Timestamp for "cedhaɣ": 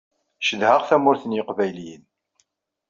0.47-0.81